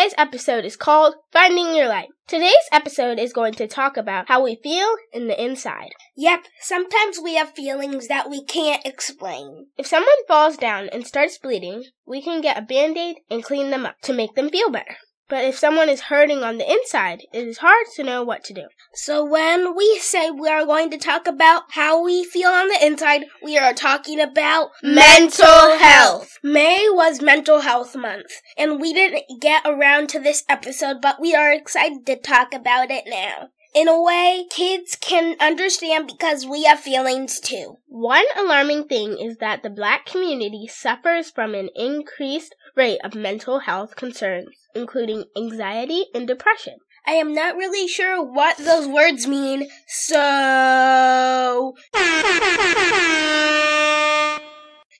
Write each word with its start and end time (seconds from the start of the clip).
Today's 0.00 0.14
episode 0.16 0.64
is 0.64 0.76
called 0.76 1.16
Finding 1.30 1.76
Your 1.76 1.86
Light. 1.86 2.08
Today's 2.26 2.54
episode 2.72 3.18
is 3.18 3.34
going 3.34 3.52
to 3.52 3.66
talk 3.66 3.98
about 3.98 4.28
how 4.28 4.42
we 4.42 4.58
feel 4.62 4.88
in 5.12 5.26
the 5.26 5.38
inside. 5.38 5.90
Yep, 6.16 6.44
sometimes 6.58 7.18
we 7.22 7.34
have 7.34 7.50
feelings 7.50 8.08
that 8.08 8.30
we 8.30 8.42
can't 8.42 8.80
explain. 8.86 9.66
If 9.76 9.86
someone 9.86 10.08
falls 10.26 10.56
down 10.56 10.88
and 10.88 11.06
starts 11.06 11.36
bleeding, 11.36 11.84
we 12.06 12.22
can 12.22 12.40
get 12.40 12.56
a 12.56 12.62
band 12.62 12.96
aid 12.96 13.16
and 13.28 13.44
clean 13.44 13.68
them 13.68 13.84
up 13.84 13.96
to 14.04 14.14
make 14.14 14.34
them 14.36 14.48
feel 14.48 14.70
better. 14.70 14.96
But 15.30 15.44
if 15.44 15.56
someone 15.56 15.88
is 15.88 16.00
hurting 16.02 16.42
on 16.42 16.58
the 16.58 16.68
inside, 16.68 17.22
it 17.32 17.46
is 17.46 17.58
hard 17.58 17.86
to 17.94 18.02
know 18.02 18.24
what 18.24 18.42
to 18.44 18.52
do. 18.52 18.64
So 18.92 19.24
when 19.24 19.76
we 19.76 19.98
say 20.00 20.28
we 20.28 20.48
are 20.48 20.66
going 20.66 20.90
to 20.90 20.98
talk 20.98 21.28
about 21.28 21.62
how 21.70 22.02
we 22.02 22.24
feel 22.24 22.48
on 22.48 22.66
the 22.66 22.84
inside, 22.84 23.26
we 23.40 23.56
are 23.56 23.72
talking 23.72 24.20
about 24.20 24.70
Mental 24.82 25.78
health. 25.78 26.36
May 26.42 26.88
was 26.90 27.22
mental 27.22 27.60
health 27.60 27.94
month, 27.94 28.32
and 28.58 28.80
we 28.80 28.92
didn't 28.92 29.40
get 29.40 29.62
around 29.64 30.08
to 30.08 30.18
this 30.18 30.42
episode, 30.48 30.96
but 31.00 31.20
we 31.20 31.32
are 31.34 31.52
excited 31.52 32.04
to 32.06 32.16
talk 32.16 32.52
about 32.52 32.90
it 32.90 33.04
now. 33.06 33.50
In 33.72 33.86
a 33.86 34.02
way, 34.02 34.46
kids 34.50 34.96
can 35.00 35.36
understand 35.38 36.08
because 36.08 36.44
we 36.44 36.64
have 36.64 36.80
feelings 36.80 37.38
too. 37.38 37.78
One 37.86 38.24
alarming 38.36 38.88
thing 38.88 39.16
is 39.16 39.36
that 39.36 39.62
the 39.62 39.70
black 39.70 40.06
community 40.06 40.66
suffers 40.66 41.30
from 41.30 41.54
an 41.54 41.68
increased 41.76 42.56
rate 42.74 42.98
of 43.04 43.14
mental 43.14 43.60
health 43.60 43.94
concerns, 43.94 44.56
including 44.74 45.26
anxiety 45.36 46.06
and 46.12 46.26
depression. 46.26 46.78
I 47.06 47.12
am 47.12 47.32
not 47.32 47.54
really 47.56 47.86
sure 47.86 48.20
what 48.20 48.56
those 48.56 48.88
words 48.88 49.28
mean, 49.28 49.68
so. 49.86 51.76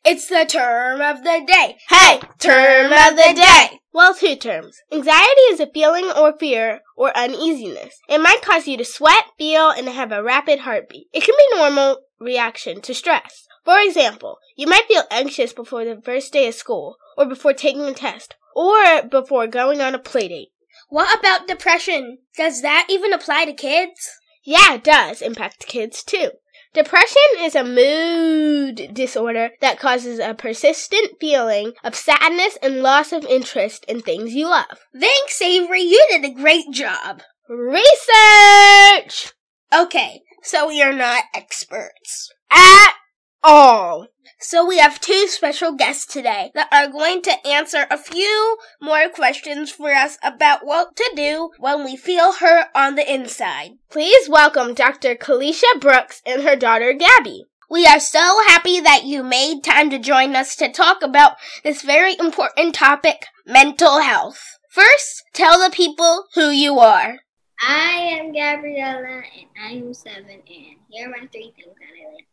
It's 0.02 0.28
the 0.28 0.46
term 0.48 1.02
of 1.02 1.22
the 1.24 1.44
day. 1.46 1.76
Hey, 1.88 2.20
term 2.38 2.86
of 2.86 3.16
the 3.16 3.34
day. 3.34 3.80
Well, 3.92 4.14
two 4.14 4.34
terms. 4.34 4.78
Anxiety 4.90 5.40
is 5.50 5.60
a 5.60 5.66
feeling 5.66 6.10
or 6.16 6.38
fear 6.38 6.80
or 6.96 7.14
uneasiness. 7.16 8.00
It 8.08 8.18
might 8.18 8.40
cause 8.40 8.66
you 8.66 8.78
to 8.78 8.84
sweat, 8.84 9.24
feel, 9.36 9.70
and 9.70 9.86
have 9.88 10.10
a 10.10 10.22
rapid 10.22 10.60
heartbeat. 10.60 11.08
It 11.12 11.24
can 11.24 11.34
be 11.36 11.56
normal 11.56 11.98
reaction 12.18 12.80
to 12.82 12.94
stress. 12.94 13.46
For 13.64 13.78
example, 13.78 14.38
you 14.56 14.66
might 14.66 14.86
feel 14.88 15.04
anxious 15.10 15.52
before 15.52 15.84
the 15.84 16.00
first 16.00 16.32
day 16.32 16.48
of 16.48 16.54
school, 16.54 16.96
or 17.18 17.26
before 17.26 17.52
taking 17.52 17.82
a 17.82 17.92
test, 17.92 18.36
or 18.56 19.02
before 19.02 19.46
going 19.46 19.82
on 19.82 19.94
a 19.94 19.98
playdate. 19.98 20.48
What 20.88 21.18
about 21.18 21.46
depression? 21.46 22.18
Does 22.36 22.62
that 22.62 22.86
even 22.88 23.12
apply 23.12 23.44
to 23.44 23.52
kids? 23.52 24.08
Yeah, 24.44 24.74
it 24.74 24.84
does 24.84 25.20
impact 25.20 25.66
kids 25.66 26.02
too. 26.02 26.30
Depression 26.72 27.16
is 27.40 27.56
a 27.56 27.64
mood 27.64 28.94
disorder 28.94 29.50
that 29.60 29.80
causes 29.80 30.20
a 30.20 30.34
persistent 30.34 31.18
feeling 31.20 31.72
of 31.82 31.96
sadness 31.96 32.56
and 32.62 32.80
loss 32.80 33.12
of 33.12 33.24
interest 33.24 33.84
in 33.88 34.00
things 34.00 34.34
you 34.34 34.48
love. 34.48 34.78
Thanks, 34.96 35.42
Avery. 35.42 35.82
You 35.82 36.06
did 36.10 36.24
a 36.24 36.32
great 36.32 36.70
job. 36.70 37.22
Research! 37.48 39.32
Okay, 39.74 40.20
so 40.44 40.68
we 40.68 40.80
are 40.80 40.92
not 40.92 41.24
experts. 41.34 42.30
At 42.52 42.94
all. 43.42 44.06
So 44.42 44.64
we 44.64 44.78
have 44.78 45.02
two 45.02 45.28
special 45.28 45.72
guests 45.72 46.06
today 46.06 46.50
that 46.54 46.72
are 46.72 46.90
going 46.90 47.20
to 47.22 47.46
answer 47.46 47.84
a 47.90 47.98
few 47.98 48.56
more 48.80 49.10
questions 49.10 49.70
for 49.70 49.92
us 49.92 50.16
about 50.22 50.64
what 50.64 50.96
to 50.96 51.12
do 51.14 51.50
when 51.58 51.84
we 51.84 51.94
feel 51.94 52.32
hurt 52.32 52.68
on 52.74 52.94
the 52.94 53.12
inside. 53.12 53.72
Please 53.90 54.30
welcome 54.30 54.72
Dr. 54.72 55.14
Kalisha 55.14 55.78
Brooks 55.78 56.22
and 56.24 56.42
her 56.42 56.56
daughter 56.56 56.94
Gabby. 56.94 57.44
We 57.68 57.84
are 57.84 58.00
so 58.00 58.38
happy 58.46 58.80
that 58.80 59.04
you 59.04 59.22
made 59.22 59.62
time 59.62 59.90
to 59.90 59.98
join 59.98 60.34
us 60.34 60.56
to 60.56 60.72
talk 60.72 61.02
about 61.02 61.32
this 61.62 61.82
very 61.82 62.16
important 62.18 62.74
topic, 62.74 63.26
mental 63.46 64.00
health. 64.00 64.56
First, 64.70 65.24
tell 65.34 65.62
the 65.62 65.70
people 65.70 66.24
who 66.34 66.48
you 66.48 66.78
are. 66.78 67.18
I 67.60 68.18
am 68.18 68.32
Gabriella 68.32 69.22
and 69.38 69.50
I 69.62 69.72
am 69.72 69.92
seven 69.92 70.30
and 70.30 70.42
here 70.88 71.08
are 71.08 71.10
my 71.10 71.26
three 71.30 71.52
things 71.54 71.76
that 71.78 71.92
I 71.92 72.14
like. 72.14 72.26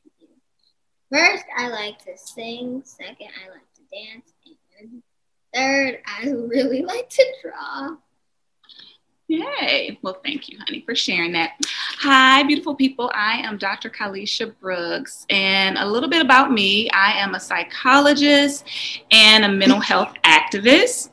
First, 1.12 1.45
I 1.57 1.69
like 1.69 2.03
to 2.06 2.18
sing. 2.18 2.81
Second, 2.85 3.29
I 3.45 3.50
like 3.50 3.73
to 3.75 3.81
dance. 3.91 4.34
And 4.79 5.01
third, 5.53 6.00
I 6.06 6.29
really 6.29 6.81
like 6.85 7.09
to 7.09 7.25
draw. 7.41 7.97
Yay. 9.29 10.00
Well, 10.01 10.19
thank 10.23 10.47
you, 10.47 10.57
honey, 10.66 10.84
for 10.85 10.96
sharing 10.96 11.34
that. 11.34 11.51
Hi, 12.00 12.44
beautiful 12.44 12.75
people. 12.75 13.12
I 13.13 13.40
am 13.40 13.57
Dr. 13.57 13.90
Kalisha 13.90 14.57
Brooks, 14.59 15.25
and 15.29 15.78
a 15.78 15.85
little 15.85 16.09
bit 16.09 16.22
about 16.22 16.51
me 16.51 16.90
I 16.91 17.12
am 17.13 17.35
a 17.35 17.40
psychologist 17.40 18.66
and 19.12 19.44
a 19.44 19.50
mental 19.50 19.81
health 19.81 20.13
activist. 20.23 21.09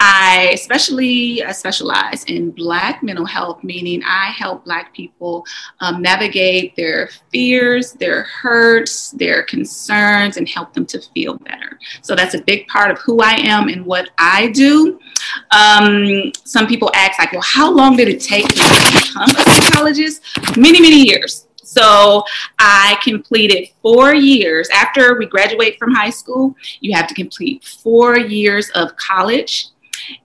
I 0.00 0.50
especially 0.52 1.42
specialize 1.52 2.24
in 2.24 2.50
Black 2.50 3.02
mental 3.02 3.24
health, 3.24 3.64
meaning 3.64 4.02
I 4.04 4.26
help 4.26 4.64
Black 4.64 4.92
people 4.94 5.44
um, 5.80 6.02
navigate 6.02 6.76
their 6.76 7.08
fears, 7.30 7.92
their 7.92 8.24
hurts, 8.24 9.12
their 9.12 9.42
concerns, 9.44 10.36
and 10.36 10.48
help 10.48 10.74
them 10.74 10.84
to 10.86 11.00
feel 11.14 11.38
better. 11.38 11.78
So 12.02 12.14
that's 12.14 12.34
a 12.34 12.42
big 12.42 12.66
part 12.68 12.90
of 12.90 12.98
who 12.98 13.20
I 13.20 13.32
am 13.32 13.68
and 13.68 13.86
what 13.86 14.10
I 14.18 14.48
do. 14.48 14.98
Um, 15.52 16.32
some 16.44 16.66
people 16.66 16.90
ask, 16.94 17.18
like, 17.18 17.32
well, 17.32 17.42
how 17.42 17.70
long 17.70 17.96
did 17.96 18.08
it 18.08 18.20
take 18.20 18.46
to 18.48 18.54
become 18.54 19.30
a 19.30 19.50
psychologist? 19.50 20.22
Many, 20.56 20.80
many 20.80 21.06
years. 21.06 21.43
So 21.76 22.22
I 22.58 22.98
completed 23.02 23.68
four 23.82 24.14
years. 24.14 24.68
After 24.70 25.18
we 25.18 25.26
graduate 25.26 25.78
from 25.78 25.92
high 25.92 26.10
school, 26.10 26.54
you 26.80 26.94
have 26.94 27.08
to 27.08 27.14
complete 27.14 27.64
four 27.64 28.18
years 28.18 28.70
of 28.70 28.94
college. 28.96 29.68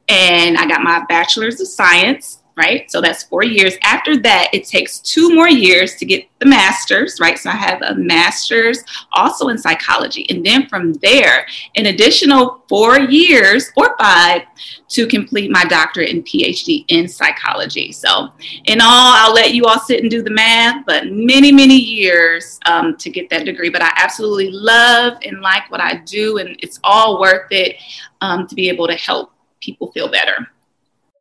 And 0.07 0.57
I 0.57 0.67
got 0.67 0.81
my 0.81 1.05
bachelor's 1.07 1.59
of 1.61 1.67
science 1.67 2.38
right? 2.59 2.91
So 2.91 2.99
that's 2.99 3.23
four 3.23 3.43
years. 3.43 3.75
After 3.83 4.17
that, 4.17 4.49
it 4.51 4.65
takes 4.65 4.99
two 4.99 5.33
more 5.33 5.47
years 5.47 5.95
to 5.95 6.05
get 6.05 6.25
the 6.39 6.45
master's, 6.45 7.17
right? 7.21 7.39
So 7.39 7.49
I 7.49 7.55
have 7.55 7.81
a 7.81 7.95
master's 7.95 8.83
also 9.13 9.47
in 9.47 9.57
psychology. 9.57 10.25
And 10.29 10.45
then 10.45 10.67
from 10.67 10.91
there, 10.95 11.47
an 11.75 11.85
additional 11.85 12.65
four 12.67 12.99
years 12.99 13.71
or 13.77 13.95
five 13.97 14.41
to 14.89 15.07
complete 15.07 15.49
my 15.51 15.63
doctorate 15.65 16.09
and 16.09 16.25
PhD 16.25 16.83
in 16.89 17.07
psychology. 17.07 17.93
So, 17.93 18.29
in 18.65 18.81
all, 18.81 19.13
I'll 19.15 19.33
let 19.33 19.53
you 19.53 19.65
all 19.65 19.79
sit 19.79 20.01
and 20.01 20.11
do 20.11 20.21
the 20.21 20.31
math, 20.31 20.85
but 20.85 21.07
many, 21.07 21.51
many 21.51 21.77
years 21.77 22.59
um, 22.65 22.97
to 22.97 23.09
get 23.09 23.29
that 23.29 23.45
degree. 23.45 23.69
But 23.69 23.83
I 23.83 23.91
absolutely 23.95 24.51
love 24.51 25.17
and 25.23 25.39
like 25.41 25.69
what 25.71 25.79
I 25.79 25.97
do, 26.05 26.39
and 26.39 26.57
it's 26.59 26.79
all 26.83 27.21
worth 27.21 27.51
it 27.51 27.77
um, 28.21 28.47
to 28.47 28.55
be 28.55 28.67
able 28.67 28.87
to 28.87 28.95
help 28.95 29.31
people 29.61 29.91
feel 29.91 30.09
better. 30.09 30.47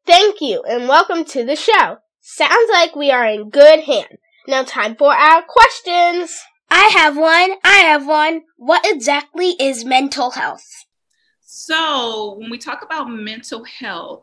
Thank 0.09 0.41
you 0.41 0.63
and 0.63 0.89
welcome 0.89 1.23
to 1.27 1.45
the 1.45 1.55
show. 1.55 1.99
Sounds 2.23 2.71
like 2.73 2.97
we 2.97 3.11
are 3.11 3.27
in 3.27 3.51
good 3.51 3.81
hands. 3.81 4.17
Now 4.47 4.63
time 4.63 4.97
for 4.97 5.15
our 5.15 5.43
questions. 5.43 6.35
I 6.71 6.85
have 6.97 7.15
one. 7.15 7.59
I 7.63 7.81
have 7.81 8.07
one. 8.07 8.45
What 8.57 8.87
exactly 8.87 9.51
is 9.61 9.85
mental 9.85 10.31
health? 10.31 10.87
So, 11.43 12.37
when 12.39 12.49
we 12.49 12.57
talk 12.57 12.81
about 12.83 13.11
mental 13.11 13.65
health, 13.65 14.23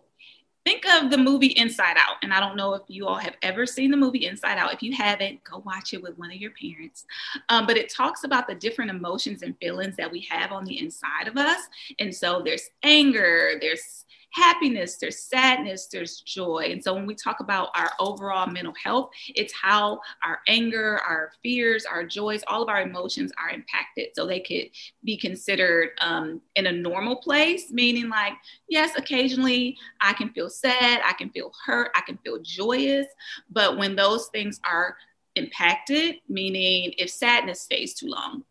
think 0.65 0.87
of 0.87 1.11
the 1.11 1.19
movie 1.19 1.53
Inside 1.55 1.97
Out. 1.97 2.15
And 2.23 2.33
I 2.33 2.39
don't 2.39 2.57
know 2.57 2.73
if 2.73 2.81
you 2.87 3.05
all 3.05 3.19
have 3.19 3.35
ever 3.43 3.67
seen 3.67 3.91
the 3.91 3.97
movie 3.97 4.25
Inside 4.25 4.57
Out. 4.57 4.73
If 4.73 4.81
you 4.81 4.91
haven't, 4.91 5.43
go 5.43 5.61
watch 5.67 5.93
it 5.93 6.01
with 6.01 6.17
one 6.17 6.31
of 6.31 6.37
your 6.37 6.51
parents. 6.59 7.05
Um, 7.49 7.67
but 7.67 7.77
it 7.77 7.93
talks 7.93 8.23
about 8.23 8.47
the 8.47 8.55
different 8.55 8.89
emotions 8.89 9.43
and 9.43 9.55
feelings 9.59 9.97
that 9.97 10.11
we 10.11 10.21
have 10.31 10.51
on 10.51 10.65
the 10.65 10.79
inside 10.79 11.27
of 11.27 11.37
us. 11.37 11.61
And 11.99 12.13
so 12.13 12.41
there's 12.43 12.71
anger, 12.81 13.51
there's 13.61 14.05
happiness, 14.31 14.97
there's 14.97 15.19
sadness, 15.19 15.87
there's 15.91 16.21
joy. 16.21 16.69
And 16.71 16.83
so 16.83 16.93
when 16.93 17.05
we 17.05 17.15
talk 17.15 17.39
about 17.39 17.69
our 17.75 17.91
overall 17.99 18.47
mental 18.47 18.73
health, 18.81 19.11
it's 19.29 19.53
how 19.53 20.01
our 20.23 20.39
anger, 20.47 20.99
our 20.99 21.31
fears, 21.41 21.85
our 21.85 22.05
joys, 22.05 22.43
all 22.47 22.61
of 22.61 22.69
our 22.69 22.81
emotions 22.81 23.31
are 23.41 23.49
impacted. 23.49 24.09
So 24.13 24.25
they 24.25 24.39
could 24.39 24.69
be 25.03 25.17
considered 25.17 25.91
um, 26.01 26.41
in 26.55 26.67
a 26.67 26.71
normal 26.71 27.17
place, 27.17 27.71
meaning 27.71 28.09
like, 28.09 28.33
yes, 28.69 28.91
occasionally 28.97 29.77
I 30.01 30.13
can 30.13 30.29
feel 30.29 30.49
sad, 30.49 31.01
I 31.05 31.13
can 31.13 31.29
feel 31.29 31.51
hurt, 31.65 31.91
I 31.95 32.01
can 32.01 32.17
feel 32.17 32.39
joyous. 32.41 33.07
But 33.49 33.77
when 33.77 33.95
those 33.95 34.27
things 34.27 34.59
are 34.65 34.97
impacted, 35.35 36.15
meaning 36.27 36.93
if 36.97 37.09
sadness 37.09 37.61
stays 37.61 37.93
too 37.93 38.07
long, 38.07 38.43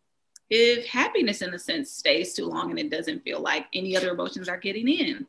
if 0.50 0.86
happiness 0.86 1.42
in 1.42 1.54
a 1.54 1.58
sense 1.58 1.90
stays 1.90 2.34
too 2.34 2.46
long 2.46 2.70
and 2.70 2.78
it 2.78 2.90
doesn't 2.90 3.24
feel 3.24 3.40
like 3.40 3.66
any 3.72 3.96
other 3.96 4.10
emotions 4.10 4.48
are 4.48 4.58
getting 4.58 4.88
in 4.88 5.26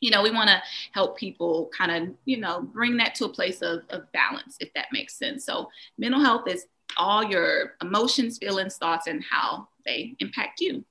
you 0.00 0.10
know, 0.10 0.22
we 0.22 0.30
want 0.30 0.48
to 0.48 0.62
help 0.92 1.16
people 1.16 1.70
kind 1.76 1.90
of, 1.90 2.14
you 2.24 2.38
know, 2.38 2.62
bring 2.62 2.96
that 2.98 3.14
to 3.16 3.24
a 3.26 3.28
place 3.28 3.62
of, 3.62 3.82
of 3.90 4.10
balance, 4.12 4.56
if 4.60 4.72
that 4.74 4.86
makes 4.92 5.18
sense. 5.18 5.44
So, 5.44 5.68
mental 5.96 6.20
health 6.20 6.48
is 6.48 6.66
all 6.96 7.24
your 7.24 7.74
emotions, 7.82 8.38
feelings, 8.38 8.76
thoughts, 8.76 9.06
and 9.06 9.22
how 9.22 9.68
they 9.84 10.16
impact 10.20 10.60
you. 10.60 10.84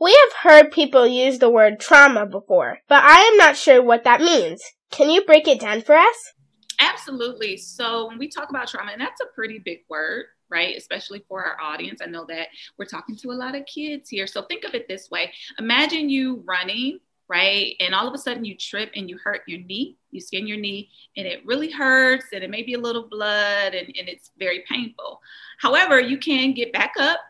We 0.00 0.12
have 0.12 0.52
heard 0.52 0.72
people 0.72 1.06
use 1.06 1.38
the 1.38 1.50
word 1.50 1.80
trauma 1.80 2.26
before, 2.26 2.80
but 2.88 3.02
I 3.04 3.20
am 3.20 3.36
not 3.36 3.56
sure 3.56 3.82
what 3.82 4.04
that 4.04 4.20
means. 4.20 4.62
Can 4.90 5.10
you 5.10 5.24
break 5.24 5.48
it 5.48 5.60
down 5.60 5.82
for 5.82 5.94
us? 5.94 6.32
Absolutely. 6.80 7.56
So, 7.56 8.08
when 8.08 8.18
we 8.18 8.28
talk 8.28 8.50
about 8.50 8.68
trauma, 8.68 8.92
and 8.92 9.00
that's 9.00 9.20
a 9.20 9.34
pretty 9.34 9.58
big 9.58 9.80
word, 9.88 10.26
right? 10.50 10.76
Especially 10.76 11.24
for 11.28 11.44
our 11.44 11.60
audience. 11.60 12.00
I 12.02 12.06
know 12.06 12.24
that 12.26 12.48
we're 12.78 12.84
talking 12.84 13.16
to 13.16 13.30
a 13.30 13.32
lot 13.32 13.54
of 13.54 13.64
kids 13.66 14.10
here. 14.10 14.26
So, 14.26 14.42
think 14.42 14.64
of 14.64 14.74
it 14.74 14.88
this 14.88 15.10
way 15.10 15.32
Imagine 15.58 16.08
you 16.08 16.42
running 16.46 16.98
right? 17.28 17.74
And 17.80 17.94
all 17.94 18.06
of 18.06 18.14
a 18.14 18.18
sudden 18.18 18.44
you 18.44 18.56
trip 18.56 18.90
and 18.94 19.08
you 19.08 19.18
hurt 19.22 19.42
your 19.46 19.60
knee, 19.60 19.96
you 20.10 20.20
skin 20.20 20.46
your 20.46 20.58
knee, 20.58 20.90
and 21.16 21.26
it 21.26 21.44
really 21.46 21.70
hurts 21.70 22.26
and 22.32 22.44
it 22.44 22.50
may 22.50 22.62
be 22.62 22.74
a 22.74 22.78
little 22.78 23.08
blood 23.08 23.74
and, 23.74 23.86
and 23.98 24.08
it's 24.08 24.30
very 24.38 24.64
painful. 24.68 25.20
However, 25.58 26.00
you 26.00 26.18
can 26.18 26.52
get 26.52 26.72
back 26.72 26.94
up, 26.98 27.20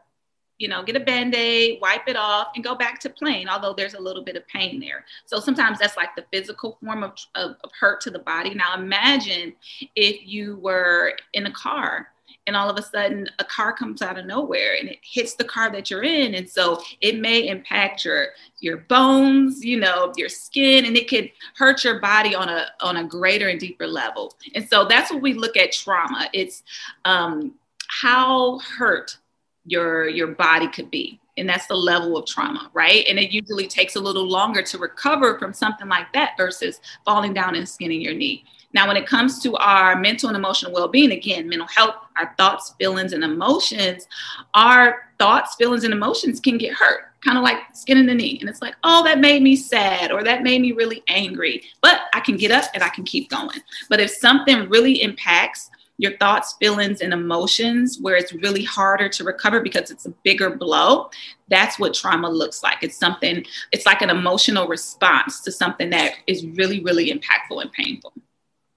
you 0.59 0.69
know, 0.69 0.83
get 0.83 0.97
a 0.97 1.01
band 1.01 1.35
aid, 1.35 1.79
wipe 1.81 2.09
it 2.09 2.17
off, 2.17 2.49
and 2.55 2.65
go 2.65 2.75
back 2.75 3.01
to 3.01 3.11
playing, 3.11 3.49
although 3.49 3.75
there's 3.75 3.95
a 3.95 4.01
little 4.01 4.25
bit 4.25 4.37
of 4.37 4.47
pain 4.49 4.81
there. 4.81 5.05
So 5.27 5.39
sometimes 5.41 5.79
that's 5.79 5.97
like 5.97 6.15
the 6.17 6.25
physical 6.33 6.79
form 6.83 7.03
of, 7.03 7.13
of, 7.35 7.57
of 7.63 7.71
hurt 7.79 8.01
to 8.03 8.11
the 8.11 8.21
body. 8.21 8.55
Now 8.55 8.75
imagine 8.75 9.55
if 9.95 10.27
you 10.27 10.57
were 10.57 11.15
in 11.33 11.47
a 11.47 11.53
car 11.53 12.09
and 12.47 12.57
all 12.57 12.69
of 12.69 12.79
a 12.79 12.83
sudden 12.83 13.29
a 13.39 13.45
car 13.45 13.73
comes 13.73 14.03
out 14.03 14.19
of 14.19 14.27
nowhere 14.27 14.77
and 14.79 14.89
it 14.89 14.99
hits 15.03 15.35
the 15.35 15.45
car 15.45 15.71
that 15.73 15.91
you're 15.91 16.03
in. 16.03 16.35
And 16.35 16.49
so 16.49 16.83
it 17.01 17.19
may 17.19 17.49
impact 17.49 18.05
your 18.05 18.29
your 18.61 18.79
bones 18.79 19.65
you 19.65 19.79
know 19.79 20.13
your 20.17 20.29
skin 20.29 20.85
and 20.87 20.97
it 20.97 21.09
could 21.09 21.31
hurt 21.57 21.85
your 21.85 22.01
body 22.01 22.35
on 22.35 22.49
a 22.49 22.67
on 22.81 22.99
a 22.99 23.05
greater 23.05 23.49
and 23.49 23.61
deeper 23.61 23.87
level. 23.87 24.35
And 24.55 24.69
so 24.69 24.87
that's 24.87 25.11
what 25.11 25.23
we 25.23 25.35
look 25.35 25.57
at 25.57 25.73
trauma. 25.73 26.29
It's 26.33 26.63
um, 27.05 27.55
how 27.89 28.59
hurt 28.59 29.19
your 29.67 30.09
your 30.09 30.29
body 30.29 30.69
could 30.69 30.91
be. 30.91 31.21
And 31.37 31.49
that's 31.49 31.67
the 31.67 31.75
level 31.75 32.17
of 32.17 32.27
trauma 32.27 32.71
right? 32.75 33.05
And 33.09 33.19
it 33.19 33.33
usually 33.33 33.67
takes 33.67 33.97
a 33.97 34.01
little 34.01 34.29
longer 34.29 34.63
to 34.63 34.79
recover 34.79 35.39
from 35.39 35.53
something 35.53 35.89
like 35.89 36.13
that 36.13 36.33
versus 36.37 36.81
falling 37.05 37.33
down 37.33 37.57
and 37.57 37.69
skinning 37.69 38.01
your 38.01 38.15
knee 38.15 38.45
now, 38.75 38.89
when 38.89 38.97
it 38.97 39.07
comes 39.07 39.41
to 39.45 39.55
our 39.57 39.97
mental 39.97 40.29
and 40.29 40.37
emotional 40.37 40.73
well 40.73 40.89
being, 40.89 41.13
again, 41.13 41.49
mental 41.49 41.69
health, 41.69 41.95
our 42.17 42.35
thoughts, 42.37 42.75
feelings, 42.77 43.13
and 43.13 43.23
emotions, 43.23 44.07
our 44.53 45.09
thoughts, 45.19 45.55
feelings, 45.55 45.85
and 45.85 45.95
emotions 45.95 46.41
can 46.41 46.59
get 46.59 46.75
hurt, 46.75 47.05
kind 47.25 47.39
of 47.39 47.45
like 47.45 47.59
skin 47.73 47.99
in 47.99 48.07
the 48.07 48.15
knee. 48.15 48.37
And 48.41 48.51
it's 48.51 48.61
like, 48.61 48.75
oh, 48.83 49.05
that 49.05 49.21
made 49.21 49.43
me 49.43 49.55
sad 49.55 50.11
or 50.11 50.25
that 50.25 50.43
made 50.43 50.61
me 50.61 50.73
really 50.73 51.05
angry. 51.07 51.63
But 51.83 52.01
I 52.13 52.21
can 52.21 52.37
get 52.37 52.51
up 52.51 52.65
and 52.75 52.83
I 52.83 52.89
can 52.89 53.05
keep 53.05 53.31
going. 53.31 53.61
But 53.89 54.01
if 54.01 54.11
something 54.11 54.69
really 54.69 55.03
impacts 55.03 55.71
your 55.99 56.17
thoughts, 56.17 56.57
feelings, 56.59 57.01
and 57.01 57.13
emotions, 57.13 58.01
where 58.01 58.17
it's 58.17 58.33
really 58.33 58.65
harder 58.65 59.09
to 59.09 59.23
recover 59.23 59.61
because 59.61 59.93
it's 59.93 60.07
a 60.07 60.11
bigger 60.25 60.51
blow, 60.51 61.11
that's 61.49 61.79
what 61.79 61.95
trauma 61.95 62.29
looks 62.29 62.65
like. 62.65 62.79
It's 62.83 62.99
something, 62.99 63.45
it's 63.71 63.87
like 63.87 64.03
an 64.03 64.11
emotional 64.11 64.67
response 64.67 65.43
to 65.43 65.53
something 65.53 65.91
that 65.91 66.15
is 66.27 66.45
really, 66.45 66.81
really 66.81 67.13
impactful 67.13 67.63
and 67.63 67.71
painful. 67.71 68.13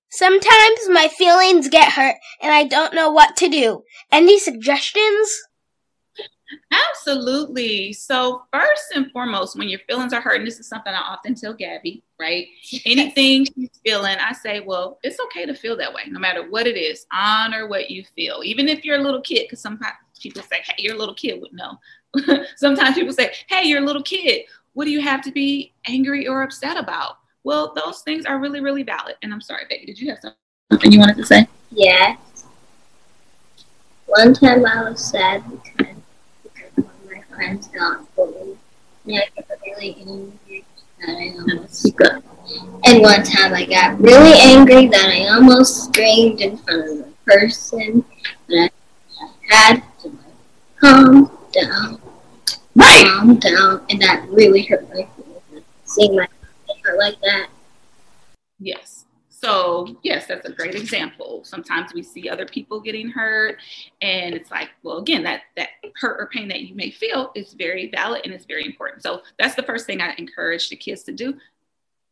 Sometimes 0.10 0.80
my 0.90 1.10
feelings 1.10 1.68
get 1.70 1.92
hurt 1.92 2.16
and 2.42 2.54
I 2.54 2.64
don't 2.64 2.94
know 2.94 3.12
what 3.12 3.36
to 3.38 3.50
do. 3.50 3.84
Any 4.12 4.40
suggestions? 4.40 5.42
Absolutely. 6.72 7.92
So, 7.94 8.44
first 8.54 8.84
and 8.96 9.12
foremost, 9.12 9.58
when 9.58 9.68
your 9.68 9.80
feelings 9.88 10.14
are 10.14 10.22
hurt, 10.22 10.38
and 10.38 10.48
this 10.48 10.60
is 10.60 10.68
something 10.68 10.94
I 10.94 11.00
often 11.00 11.36
tell 11.36 11.54
Gabby, 11.54 12.04
right? 12.20 12.48
Anything 12.86 13.46
she's 13.46 13.70
feeling, 13.86 14.18
I 14.18 14.32
say, 14.34 14.62
well, 14.62 14.98
it's 15.04 15.20
okay 15.26 15.46
to 15.46 15.54
feel 15.54 15.76
that 15.78 15.94
way, 15.94 16.04
no 16.08 16.20
matter 16.20 16.50
what 16.50 16.68
it 16.68 16.78
is. 16.78 17.06
Honor 17.12 17.68
what 17.68 17.90
you 17.90 18.04
feel, 18.16 18.42
even 18.44 18.70
if 18.70 18.86
you're 18.86 19.00
a 19.00 19.04
little 19.04 19.22
kid, 19.22 19.44
because 19.44 19.62
sometimes 19.62 19.96
people 20.22 20.42
say, 20.42 20.58
hey, 20.64 20.76
you're 20.78 20.96
a 20.96 21.00
little 21.00 21.16
kid. 21.16 21.42
Would 21.42 21.54
know. 21.54 21.78
sometimes 22.56 22.96
people 22.96 23.14
say, 23.14 23.34
hey, 23.50 23.68
you're 23.68 23.84
a 23.84 23.86
little 23.86 24.04
kid. 24.04 24.46
What 24.74 24.86
do 24.86 24.92
you 24.92 25.02
have 25.02 25.22
to 25.24 25.32
be 25.32 25.74
angry 25.86 26.28
or 26.28 26.44
upset 26.44 26.78
about? 26.78 27.18
Well, 27.48 27.72
those 27.74 28.02
things 28.02 28.26
are 28.26 28.40
really, 28.40 28.60
really 28.60 28.84
valid. 28.84 29.16
And 29.24 29.32
I'm 29.32 29.40
sorry, 29.40 29.64
baby, 29.70 29.86
did 29.86 29.98
you 29.98 30.10
have 30.10 30.20
something 30.70 30.92
you 30.92 31.00
wanted 31.00 31.16
to 31.16 31.26
say? 31.26 31.48
Yes. 31.72 32.20
One 34.06 34.34
time 34.34 34.66
I 34.66 34.90
was 34.90 35.10
sad 35.10 35.50
because, 35.50 35.96
because 36.44 36.72
one 36.76 36.90
of 36.94 37.10
my 37.10 37.22
friends 37.34 37.68
got 37.70 38.16
bullied. 38.18 38.58
And 39.06 39.16
I 39.16 39.30
got 39.38 39.62
really 39.66 39.96
angry 39.98 40.66
that 41.00 41.10
I 41.10 41.38
almost 41.40 41.86
And 42.84 43.02
one 43.02 43.24
time 43.24 43.54
I 43.54 43.66
got 43.66 43.98
really 43.98 44.38
angry 44.42 44.88
that 44.88 45.10
I 45.10 45.30
almost 45.34 45.86
screamed 45.86 46.42
in 46.42 46.58
front 46.58 46.82
of 46.82 46.98
the 46.98 47.14
person. 47.26 48.04
But 48.50 48.58
I 48.58 48.70
had 49.48 49.84
to 50.02 50.12
calm 50.82 51.32
down. 51.54 52.02
Right. 52.76 53.06
Calm 53.08 53.38
down. 53.38 53.86
And 53.90 54.02
that 54.02 54.28
really 54.28 54.64
hurt 54.64 54.86
my 54.90 55.08
feelings. 55.16 55.66
Seeing 55.86 56.18
my 56.18 56.28
like 56.96 57.20
that. 57.22 57.50
Yes. 58.60 59.06
So, 59.30 59.98
yes, 60.02 60.26
that's 60.26 60.48
a 60.48 60.52
great 60.52 60.74
example. 60.74 61.44
Sometimes 61.44 61.94
we 61.94 62.02
see 62.02 62.28
other 62.28 62.46
people 62.48 62.80
getting 62.80 63.08
hurt, 63.10 63.58
and 64.02 64.34
it's 64.34 64.50
like, 64.50 64.70
well, 64.82 64.98
again, 64.98 65.22
that 65.24 65.42
that 65.56 65.70
hurt 65.96 66.20
or 66.20 66.28
pain 66.28 66.48
that 66.48 66.62
you 66.62 66.74
may 66.74 66.90
feel 66.90 67.32
is 67.36 67.54
very 67.54 67.92
valid 67.92 68.22
and 68.26 68.34
it's 68.34 68.46
very 68.46 68.66
important. 68.66 69.04
So, 69.04 69.22
that's 69.38 69.54
the 69.56 69.64
first 69.64 69.86
thing 69.86 70.02
I 70.02 70.16
encourage 70.18 70.70
the 70.70 70.76
kids 70.76 71.04
to 71.04 71.12
do. 71.12 71.36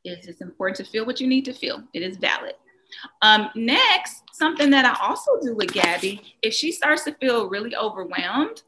Is 0.04 0.28
it's 0.28 0.42
important 0.42 0.78
to 0.78 0.84
feel 0.84 1.06
what 1.06 1.20
you 1.20 1.26
need 1.26 1.46
to 1.46 1.54
feel. 1.54 1.82
It 1.94 2.04
is 2.04 2.18
valid. 2.18 2.54
Um, 3.24 3.50
next, 3.56 4.24
something 4.34 4.70
that 4.70 4.86
I 4.86 5.06
also 5.06 5.32
do 5.42 5.56
with 5.56 5.74
Gabby, 5.74 6.22
if 6.42 6.54
she 6.54 6.72
starts 6.72 7.04
to 7.06 7.14
feel 7.14 7.50
really 7.50 7.76
overwhelmed, 7.76 8.62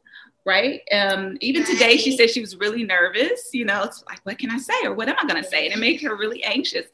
right? 0.48 0.80
Um, 0.90 1.36
even 1.42 1.62
today, 1.62 1.98
she 1.98 2.16
said 2.16 2.30
she 2.30 2.40
was 2.40 2.56
really 2.56 2.82
nervous. 2.82 3.50
You 3.52 3.66
know, 3.66 3.82
it's 3.82 4.02
like, 4.08 4.20
what 4.22 4.38
can 4.38 4.50
I 4.50 4.56
say 4.56 4.72
or 4.84 4.94
what 4.94 5.06
am 5.06 5.16
I 5.22 5.26
going 5.26 5.42
to 5.42 5.48
say? 5.48 5.66
And 5.66 5.74
it 5.74 5.78
made 5.78 6.00
her 6.00 6.16
really 6.16 6.42
anxious. 6.42 6.86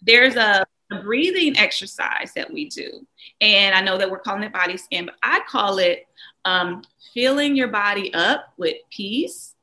There's 0.00 0.34
a, 0.34 0.64
a, 0.90 1.02
breathing 1.02 1.58
exercise 1.58 2.32
that 2.36 2.50
we 2.50 2.70
do. 2.70 3.06
And 3.42 3.74
I 3.74 3.82
know 3.82 3.98
that 3.98 4.10
we're 4.10 4.18
calling 4.18 4.44
it 4.44 4.52
body 4.52 4.78
scan, 4.78 5.04
but 5.04 5.16
I 5.22 5.40
call 5.46 5.76
it 5.76 6.06
um, 6.46 6.84
filling 7.12 7.54
your 7.54 7.68
body 7.68 8.14
up 8.14 8.54
with 8.56 8.76
peace, 8.90 9.54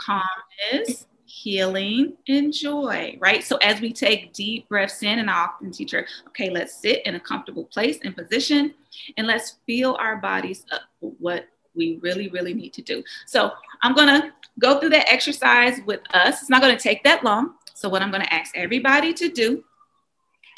calmness, 0.00 1.06
healing, 1.26 2.16
and 2.26 2.52
joy, 2.52 3.16
right? 3.20 3.44
So 3.44 3.56
as 3.58 3.80
we 3.80 3.92
take 3.92 4.32
deep 4.32 4.68
breaths 4.68 5.04
in, 5.04 5.20
and 5.20 5.30
I 5.30 5.44
often 5.44 5.70
teach 5.70 5.92
her, 5.92 6.08
okay, 6.28 6.50
let's 6.50 6.74
sit 6.74 7.06
in 7.06 7.14
a 7.14 7.20
comfortable 7.20 7.66
place 7.66 8.00
and 8.02 8.16
position, 8.16 8.74
and 9.16 9.28
let's 9.28 9.58
feel 9.64 9.96
our 10.00 10.16
bodies 10.16 10.64
up. 10.72 10.82
with 11.00 11.14
What 11.20 11.46
we 11.74 11.98
really, 12.02 12.28
really 12.28 12.54
need 12.54 12.72
to 12.74 12.82
do. 12.82 13.02
So 13.26 13.52
I'm 13.82 13.94
gonna 13.94 14.32
go 14.58 14.78
through 14.78 14.90
that 14.90 15.10
exercise 15.10 15.80
with 15.86 16.00
us. 16.14 16.40
It's 16.40 16.50
not 16.50 16.60
gonna 16.60 16.78
take 16.78 17.04
that 17.04 17.24
long. 17.24 17.54
So 17.74 17.88
what 17.88 18.02
I'm 18.02 18.10
gonna 18.10 18.28
ask 18.30 18.56
everybody 18.56 19.14
to 19.14 19.28
do 19.28 19.64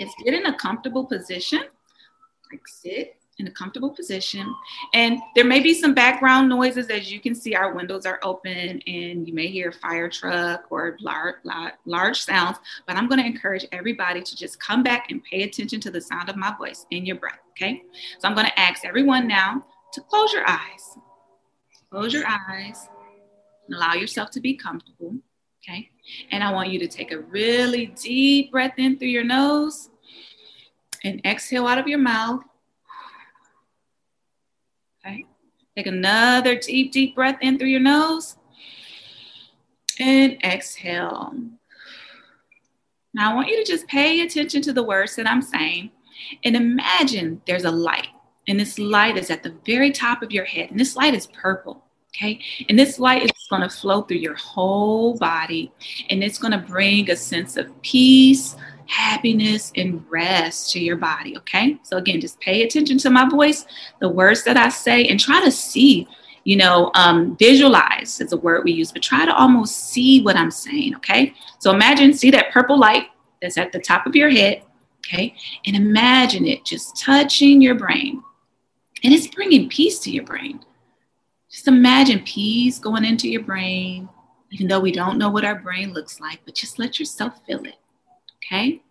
is 0.01 0.11
get 0.25 0.35
in 0.35 0.47
a 0.47 0.57
comfortable 0.57 1.05
position, 1.05 1.61
like 2.51 2.67
sit 2.67 3.17
in 3.39 3.47
a 3.47 3.51
comfortable 3.51 3.91
position. 3.91 4.55
And 4.95 5.19
there 5.35 5.45
may 5.45 5.61
be 5.61 5.75
some 5.75 5.95
background 5.95 6.49
noises 6.49 6.89
as 6.89 7.11
you 7.11 7.21
can 7.21 7.35
see 7.35 7.55
our 7.55 7.75
windows 7.75 8.07
are 8.07 8.21
open 8.23 8.83
and 8.87 9.27
you 9.27 9.35
may 9.35 9.47
hear 9.47 9.73
fire 9.73 10.09
truck 10.09 10.67
or 10.71 10.97
large, 11.01 11.37
large 11.87 12.21
sounds, 12.21 12.59
but 12.87 12.97
I'm 12.97 13.09
gonna 13.09 13.25
encourage 13.25 13.67
everybody 13.73 14.23
to 14.23 14.37
just 14.37 14.61
come 14.61 14.83
back 14.83 15.11
and 15.11 15.23
pay 15.25 15.43
attention 15.43 15.81
to 15.81 15.91
the 15.91 16.01
sound 16.01 16.29
of 16.29 16.37
my 16.37 16.55
voice 16.57 16.87
and 16.93 17.07
your 17.07 17.17
breath, 17.17 17.41
okay? 17.51 17.83
So 18.19 18.29
I'm 18.29 18.35
gonna 18.35 18.53
ask 18.57 18.85
everyone 18.85 19.27
now 19.27 19.65
to 19.93 20.01
close 20.01 20.33
your 20.33 20.49
eyes. 20.49 20.99
Close 21.91 22.13
your 22.13 22.25
eyes 22.27 22.89
and 23.67 23.77
allow 23.77 23.95
yourself 23.95 24.31
to 24.31 24.41
be 24.41 24.55
comfortable. 24.55 25.17
Okay. 25.63 25.91
And 26.31 26.43
I 26.43 26.53
want 26.53 26.71
you 26.71 26.79
to 26.81 26.89
take 26.89 27.13
a 27.13 27.21
really 27.21 27.87
deep 27.87 28.51
breath 28.51 28.75
in 28.79 28.99
through 28.99 29.09
your 29.09 29.25
nose 29.25 29.91
and 31.05 31.21
exhale 31.25 31.67
out 31.67 31.79
of 31.79 31.87
your 31.87 31.99
mouth. 31.99 32.43
Okay. 35.05 35.27
Take 35.77 35.87
another 35.87 36.57
deep, 36.57 36.93
deep 36.93 37.15
breath 37.15 37.39
in 37.41 37.59
through 37.59 37.69
your 37.69 37.81
nose 37.81 38.37
and 40.01 40.43
exhale. 40.45 41.35
Now, 43.15 43.33
I 43.33 43.35
want 43.35 43.49
you 43.49 43.63
to 43.63 43.71
just 43.71 43.87
pay 43.87 44.23
attention 44.23 44.63
to 44.63 44.73
the 44.73 44.83
words 44.83 45.17
that 45.17 45.29
I'm 45.29 45.43
saying 45.43 45.91
and 46.45 46.57
imagine 46.57 47.43
there's 47.47 47.65
a 47.65 47.71
light 47.71 48.09
and 48.49 48.59
this 48.59 48.79
light 48.79 49.17
is 49.17 49.31
at 49.31 49.43
the 49.43 49.55
very 49.65 49.93
top 49.93 50.23
of 50.23 50.33
your 50.33 50.45
head. 50.45 50.71
And 50.71 50.79
this 50.79 50.97
light 50.97 51.15
is 51.15 51.27
purple. 51.29 51.85
Okay. 52.15 52.41
And 52.69 52.79
this 52.79 52.99
light 52.99 53.25
is 53.25 53.31
going 53.49 53.63
to 53.63 53.71
flow 53.71 54.03
through 54.03 54.19
your 54.19 54.35
whole 54.35 55.17
body. 55.17 55.73
And 56.11 56.23
it's 56.23 56.39
going 56.39 56.53
to 56.53 56.59
bring 56.59 57.11
a 57.11 57.17
sense 57.17 57.57
of 57.57 57.81
peace, 57.83 58.55
happiness, 58.87 59.73
and 59.77 60.05
rest 60.11 60.73
to 60.73 60.81
your 60.81 60.97
body. 60.97 61.37
Okay. 61.39 61.79
So, 61.85 61.97
again, 61.97 62.21
just 62.21 62.39
pay 62.41 62.63
attention 62.65 62.99
to 62.99 63.11
my 63.11 63.29
voice, 63.29 63.65
the 64.01 64.11
words 64.11 64.45
that 64.45 64.59
I 64.59 64.69
say, 64.69 65.07
and 65.07 65.19
try 65.19 65.43
to 65.43 65.51
see, 65.51 66.07
you 66.45 66.57
know, 66.57 66.91
um, 66.95 67.35
visualize 67.39 68.21
is 68.21 68.33
a 68.33 68.37
word 68.37 68.65
we 68.65 68.73
use, 68.73 68.93
but 68.93 69.03
try 69.03 69.25
to 69.25 69.35
almost 69.35 69.91
see 69.91 70.21
what 70.21 70.37
I'm 70.37 70.51
saying. 70.51 70.97
Okay. 70.97 71.33
So, 71.61 71.71
imagine, 71.71 72.13
see 72.13 72.31
that 72.33 72.53
purple 72.53 72.79
light 72.79 73.07
that's 73.41 73.57
at 73.57 73.73
the 73.73 73.81
top 73.81 74.07
of 74.07 74.15
your 74.15 74.29
head. 74.29 74.63
Okay. 74.99 75.35
And 75.65 75.75
imagine 75.77 76.47
it 76.47 76.67
just 76.67 77.01
touching 77.01 77.63
your 77.63 77.75
brain 77.75 78.23
and 79.05 79.13
it's 79.13 79.27
bringing 79.27 79.69
peace 79.69 79.99
to 80.01 80.11
your 80.11 80.25
brain. 80.25 80.61
Just 81.51 81.69
imagine 81.69 82.21
peace 82.25 82.79
going 82.79 83.05
into 83.05 83.29
your 83.29 83.43
brain, 83.43 84.09
even 84.51 84.69
though 84.69 84.81
we 84.81 84.93
don't 84.93 85.19
know 85.19 85.31
what 85.31 85.45
our 85.45 85.57
brain 85.57 85.93
looks 85.93 86.21
like, 86.21 86.41
but 86.45 86.55
just 86.55 86.79
let 86.79 86.99
yourself 86.99 87.41
feel 87.47 87.65
it. 87.65 87.77
Okay? 88.37 88.83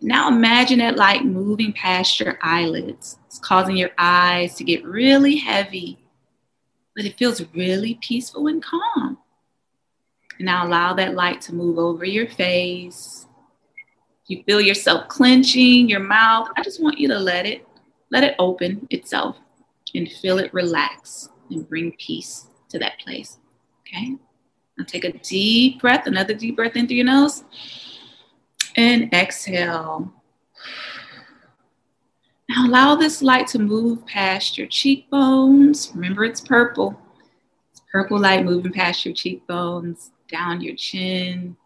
Now 0.00 0.28
imagine 0.28 0.78
that 0.80 0.96
light 0.96 1.24
moving 1.24 1.72
past 1.72 2.18
your 2.20 2.38
eyelids. 2.42 3.18
It's 3.26 3.38
causing 3.38 3.76
your 3.76 3.90
eyes 3.96 4.54
to 4.56 4.64
get 4.64 4.84
really 4.84 5.36
heavy, 5.36 5.98
but 6.96 7.04
it 7.04 7.16
feels 7.16 7.42
really 7.54 7.98
peaceful 8.02 8.48
and 8.48 8.62
calm. 8.62 9.18
Now 10.40 10.66
allow 10.66 10.94
that 10.94 11.14
light 11.14 11.40
to 11.42 11.54
move 11.54 11.78
over 11.78 12.04
your 12.04 12.28
face. 12.28 13.26
You 14.26 14.42
feel 14.44 14.60
yourself 14.60 15.08
clenching 15.08 15.88
your 15.88 16.00
mouth. 16.00 16.48
I 16.56 16.62
just 16.62 16.82
want 16.82 16.98
you 16.98 17.08
to 17.08 17.18
let 17.18 17.46
it, 17.46 17.66
let 18.10 18.24
it 18.24 18.34
open 18.38 18.86
itself 18.90 19.36
and 19.94 20.10
feel 20.10 20.38
it 20.38 20.52
relax 20.52 21.28
and 21.50 21.68
bring 21.68 21.92
peace 21.98 22.46
to 22.68 22.78
that 22.78 22.98
place. 23.00 23.38
Okay? 23.80 24.16
Now 24.76 24.84
take 24.84 25.04
a 25.04 25.12
deep 25.12 25.80
breath, 25.80 26.06
another 26.06 26.34
deep 26.34 26.56
breath 26.56 26.76
in 26.76 26.86
through 26.86 26.96
your 26.96 27.06
nose. 27.06 27.44
And 28.76 29.12
exhale. 29.14 30.12
Now 32.48 32.66
allow 32.66 32.94
this 32.96 33.22
light 33.22 33.46
to 33.48 33.58
move 33.58 34.04
past 34.06 34.58
your 34.58 34.66
cheekbones. 34.66 35.92
Remember, 35.94 36.24
it's 36.24 36.40
purple. 36.40 37.00
It's 37.70 37.82
purple 37.90 38.18
light 38.18 38.44
moving 38.44 38.72
past 38.72 39.04
your 39.04 39.14
cheekbones, 39.14 40.10
down 40.28 40.60
your 40.60 40.74
chin, 40.74 41.56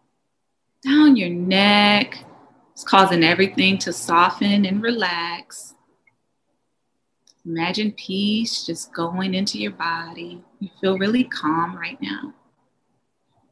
down 0.84 1.16
your 1.16 1.30
neck. 1.30 2.24
It's 2.72 2.84
causing 2.84 3.24
everything 3.24 3.78
to 3.78 3.92
soften 3.92 4.64
and 4.64 4.82
relax. 4.82 5.74
Imagine 7.44 7.92
peace 7.92 8.66
just 8.66 8.92
going 8.92 9.34
into 9.34 9.58
your 9.58 9.70
body. 9.72 10.42
You 10.60 10.68
feel 10.80 10.98
really 10.98 11.24
calm 11.24 11.76
right 11.76 12.00
now. 12.00 12.34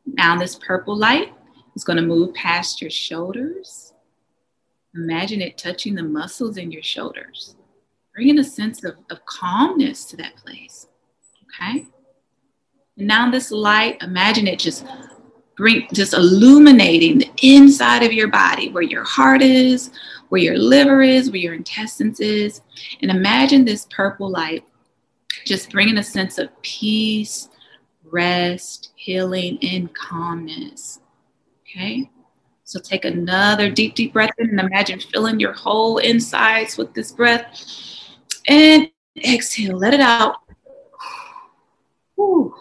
Now, 0.06 0.38
this 0.38 0.56
purple 0.56 0.96
light 0.96 1.32
is 1.74 1.84
going 1.84 1.96
to 1.96 2.02
move 2.02 2.34
past 2.34 2.80
your 2.80 2.90
shoulders. 2.90 3.92
Imagine 4.94 5.40
it 5.42 5.58
touching 5.58 5.94
the 5.94 6.02
muscles 6.02 6.56
in 6.56 6.70
your 6.70 6.82
shoulders, 6.82 7.56
bringing 8.14 8.38
a 8.38 8.44
sense 8.44 8.84
of, 8.84 8.96
of 9.10 9.24
calmness 9.26 10.04
to 10.06 10.16
that 10.16 10.36
place. 10.36 10.86
Okay? 11.44 11.86
And 12.96 13.06
now, 13.06 13.30
this 13.30 13.50
light, 13.50 14.02
imagine 14.02 14.46
it 14.46 14.58
just 14.58 14.86
bring 15.56 15.88
just 15.92 16.14
illuminating 16.14 17.18
the 17.18 17.30
inside 17.42 18.02
of 18.02 18.12
your 18.12 18.28
body 18.28 18.70
where 18.70 18.82
your 18.82 19.04
heart 19.04 19.42
is 19.42 19.90
where 20.28 20.40
your 20.40 20.58
liver 20.58 21.02
is 21.02 21.30
where 21.30 21.40
your 21.40 21.54
intestines 21.54 22.20
is. 22.20 22.60
And 23.02 23.10
imagine 23.10 23.64
this 23.64 23.86
purple 23.90 24.30
light 24.30 24.64
just 25.44 25.70
bringing 25.70 25.98
a 25.98 26.04
sense 26.04 26.38
of 26.38 26.50
peace 26.62 27.48
rest 28.04 28.92
healing 28.96 29.58
and 29.62 29.92
calmness. 29.94 31.00
Okay? 31.62 32.10
So 32.64 32.80
take 32.80 33.04
another 33.04 33.70
deep 33.70 33.94
deep 33.94 34.12
breath 34.12 34.32
in 34.38 34.50
and 34.50 34.60
imagine 34.60 34.98
filling 34.98 35.38
your 35.38 35.52
whole 35.52 35.98
insides 35.98 36.76
with 36.76 36.94
this 36.94 37.12
breath. 37.12 37.62
And 38.48 38.90
exhale 39.24 39.76
let 39.76 39.94
it 39.94 40.00
out. 40.00 40.36
Whew. 42.16 42.54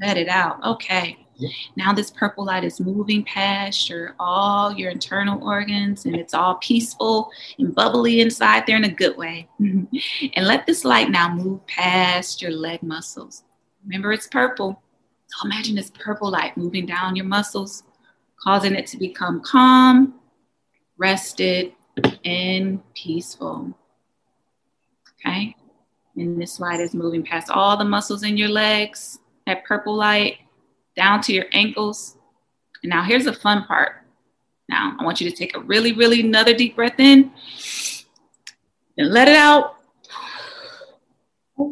let 0.00 0.16
it 0.16 0.28
out. 0.28 0.62
Okay 0.64 1.27
now 1.76 1.92
this 1.92 2.10
purple 2.10 2.44
light 2.44 2.64
is 2.64 2.80
moving 2.80 3.24
past 3.24 3.88
your 3.88 4.14
all 4.18 4.72
your 4.72 4.90
internal 4.90 5.42
organs 5.46 6.04
and 6.04 6.16
it's 6.16 6.34
all 6.34 6.56
peaceful 6.56 7.30
and 7.58 7.74
bubbly 7.74 8.20
inside 8.20 8.64
there 8.66 8.76
in 8.76 8.84
a 8.84 8.88
good 8.88 9.16
way. 9.16 9.48
and 9.58 10.46
let 10.46 10.66
this 10.66 10.84
light 10.84 11.10
now 11.10 11.32
move 11.32 11.66
past 11.66 12.42
your 12.42 12.50
leg 12.50 12.82
muscles. 12.82 13.44
Remember 13.84 14.12
it's 14.12 14.26
purple. 14.26 14.82
So 15.28 15.46
imagine 15.46 15.76
this 15.76 15.90
purple 15.90 16.30
light 16.30 16.56
moving 16.56 16.86
down 16.86 17.16
your 17.16 17.26
muscles, 17.26 17.82
causing 18.40 18.74
it 18.74 18.86
to 18.88 18.96
become 18.96 19.40
calm, 19.42 20.14
rested, 20.96 21.72
and 22.24 22.80
peaceful. 22.94 23.76
Okay? 25.20 25.54
And 26.16 26.40
this 26.40 26.58
light 26.58 26.80
is 26.80 26.94
moving 26.94 27.22
past 27.22 27.50
all 27.50 27.76
the 27.76 27.84
muscles 27.84 28.22
in 28.22 28.36
your 28.36 28.48
legs, 28.48 29.18
that 29.46 29.64
purple 29.64 29.94
light 29.94 30.38
down 30.98 31.22
to 31.22 31.32
your 31.32 31.46
ankles. 31.52 32.16
And 32.82 32.90
now 32.90 33.02
here's 33.04 33.24
the 33.24 33.32
fun 33.32 33.64
part. 33.64 34.04
Now 34.68 34.96
I 34.98 35.04
want 35.04 35.20
you 35.20 35.30
to 35.30 35.34
take 35.34 35.56
a 35.56 35.60
really, 35.60 35.92
really 35.92 36.20
another 36.20 36.52
deep 36.52 36.76
breath 36.76 36.98
in 36.98 37.30
and 38.98 39.10
let 39.10 39.28
it 39.28 39.36
out. 39.36 39.76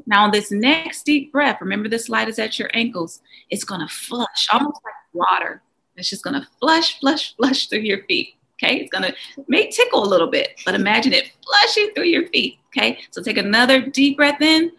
Now 0.06 0.24
on 0.24 0.30
this 0.30 0.50
next 0.50 1.04
deep 1.04 1.32
breath, 1.32 1.58
remember 1.60 1.88
this 1.88 2.08
light 2.08 2.28
is 2.28 2.38
at 2.38 2.58
your 2.58 2.70
ankles. 2.72 3.20
It's 3.50 3.64
gonna 3.64 3.88
flush 3.88 4.48
almost 4.52 4.80
like 4.84 4.94
water. 5.12 5.62
It's 5.96 6.08
just 6.08 6.24
gonna 6.24 6.46
flush, 6.60 6.98
flush, 7.00 7.36
flush 7.36 7.66
through 7.66 7.80
your 7.80 8.04
feet. 8.04 8.34
Okay, 8.54 8.76
it's 8.76 8.90
gonna 8.90 9.12
may 9.48 9.68
tickle 9.70 10.04
a 10.04 10.08
little 10.08 10.28
bit, 10.28 10.60
but 10.64 10.74
imagine 10.74 11.12
it 11.12 11.30
flushing 11.44 11.92
through 11.94 12.04
your 12.04 12.28
feet. 12.28 12.58
Okay, 12.68 13.00
so 13.10 13.22
take 13.22 13.38
another 13.38 13.80
deep 13.80 14.16
breath 14.16 14.40
in 14.40 14.72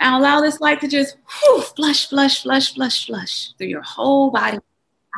now 0.00 0.18
allow 0.18 0.40
this 0.40 0.60
light 0.60 0.80
to 0.80 0.88
just 0.88 1.16
whew, 1.28 1.62
flush, 1.62 2.08
flush, 2.08 2.42
flush, 2.42 2.74
flush, 2.74 3.06
flush 3.06 3.52
through 3.58 3.68
your 3.68 3.82
whole 3.82 4.30
body, 4.30 4.58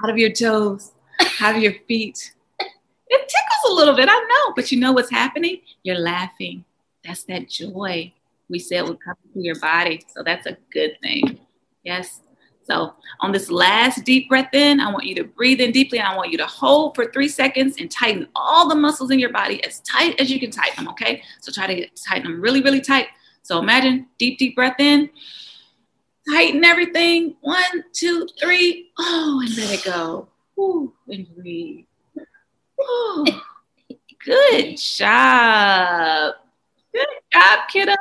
out 0.02 0.10
of 0.10 0.18
your 0.18 0.32
toes, 0.32 0.92
out 1.40 1.56
of 1.56 1.62
your 1.62 1.74
feet. 1.86 2.34
It 2.58 3.20
tickles 3.20 3.70
a 3.70 3.74
little 3.74 3.94
bit, 3.94 4.08
I 4.10 4.18
know, 4.18 4.52
but 4.54 4.72
you 4.72 4.80
know 4.80 4.92
what's 4.92 5.10
happening? 5.10 5.60
You're 5.82 5.98
laughing. 5.98 6.64
That's 7.04 7.24
that 7.24 7.48
joy 7.48 8.12
we 8.48 8.58
said 8.58 8.82
would 8.82 9.02
come 9.02 9.14
through 9.32 9.42
your 9.42 9.58
body. 9.58 10.02
So 10.14 10.22
that's 10.22 10.46
a 10.46 10.56
good 10.72 10.96
thing. 11.02 11.40
Yes. 11.84 12.20
So 12.64 12.94
on 13.20 13.32
this 13.32 13.50
last 13.50 14.04
deep 14.04 14.28
breath 14.28 14.52
in, 14.52 14.78
I 14.78 14.92
want 14.92 15.04
you 15.04 15.14
to 15.16 15.24
breathe 15.24 15.60
in 15.60 15.72
deeply 15.72 15.98
and 15.98 16.06
I 16.06 16.16
want 16.16 16.30
you 16.30 16.38
to 16.38 16.46
hold 16.46 16.94
for 16.94 17.10
three 17.10 17.28
seconds 17.28 17.76
and 17.80 17.90
tighten 17.90 18.28
all 18.36 18.68
the 18.68 18.74
muscles 18.74 19.10
in 19.10 19.18
your 19.18 19.32
body 19.32 19.64
as 19.64 19.80
tight 19.80 20.20
as 20.20 20.30
you 20.30 20.38
can 20.38 20.50
tighten 20.50 20.84
them, 20.84 20.92
okay? 20.92 21.22
So 21.40 21.50
try 21.50 21.66
to 21.66 21.88
tighten 22.08 22.30
them 22.30 22.40
really, 22.40 22.62
really 22.62 22.80
tight 22.80 23.08
so 23.42 23.58
imagine 23.58 24.06
deep, 24.18 24.38
deep 24.38 24.54
breath 24.56 24.78
in. 24.78 25.10
Tighten 26.30 26.64
everything. 26.64 27.36
One, 27.40 27.84
two, 27.92 28.26
three. 28.40 28.90
Oh, 28.98 29.42
and 29.44 29.56
let 29.56 29.70
it 29.78 29.84
go. 29.84 30.28
Ooh, 30.58 30.92
and 31.08 31.26
breathe. 31.34 31.84
Oh, 32.80 33.24
good 34.24 34.76
job. 34.76 36.34
Good 36.92 37.06
job, 37.32 37.58
kiddo. 37.68 37.94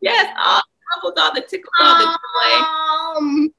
Yes, 0.00 0.34
all 0.38 0.62
the 1.02 1.20
all 1.20 1.34
the 1.34 1.42
tickles, 1.42 1.72
all 1.78 1.98
the 1.98 2.04
joy. 2.04 3.18
Um, 3.18 3.54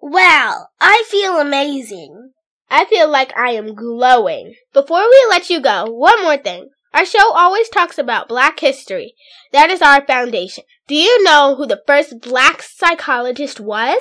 wow, 0.00 0.66
I 0.80 1.04
feel 1.08 1.38
amazing. 1.38 2.32
I 2.68 2.84
feel 2.84 3.10
like 3.10 3.36
I 3.36 3.52
am 3.52 3.74
glowing. 3.74 4.54
Before 4.72 5.00
we 5.00 5.26
let 5.30 5.50
you 5.50 5.60
go, 5.60 5.86
one 5.86 6.22
more 6.22 6.36
thing. 6.36 6.68
Our 6.92 7.06
show 7.06 7.32
always 7.32 7.68
talks 7.68 7.98
about 7.98 8.28
black 8.28 8.60
history. 8.60 9.14
That 9.52 9.70
is 9.70 9.80
our 9.80 10.04
foundation. 10.04 10.64
Do 10.88 10.94
you 10.96 11.22
know 11.22 11.54
who 11.56 11.66
the 11.66 11.82
first 11.86 12.20
black 12.20 12.62
psychologist 12.62 13.60
was? 13.60 14.00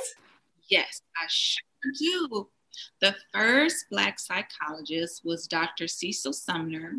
Yes, 0.70 1.02
I 1.16 1.26
sure 1.28 1.64
do. 1.98 2.50
The 3.02 3.16
first 3.34 3.86
black 3.92 4.20
psychologist 4.20 5.22
was 5.24 5.48
Dr. 5.48 5.88
Cecil 5.88 6.34
Sumner, 6.34 6.96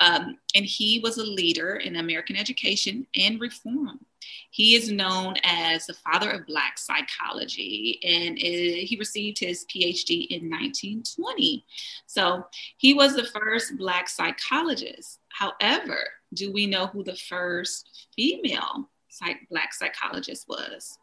um, 0.00 0.38
and 0.54 0.64
he 0.64 1.00
was 1.00 1.18
a 1.18 1.24
leader 1.24 1.76
in 1.76 1.96
American 1.96 2.36
education 2.36 3.06
and 3.16 3.40
reform. 3.40 4.00
He 4.50 4.74
is 4.74 4.90
known 4.90 5.34
as 5.44 5.86
the 5.86 5.94
father 5.94 6.30
of 6.30 6.46
Black 6.46 6.78
psychology, 6.78 8.00
and 8.02 8.38
he 8.38 8.96
received 8.98 9.38
his 9.38 9.66
PhD 9.66 10.26
in 10.28 10.50
1920. 10.50 11.64
So 12.06 12.46
he 12.78 12.94
was 12.94 13.14
the 13.14 13.24
first 13.24 13.76
Black 13.76 14.08
psychologist. 14.08 15.20
However, 15.28 15.98
do 16.34 16.52
we 16.52 16.66
know 16.66 16.86
who 16.86 17.04
the 17.04 17.16
first 17.16 18.08
female 18.16 18.88
psych- 19.08 19.48
Black 19.50 19.74
psychologist 19.74 20.46
was? 20.48 20.98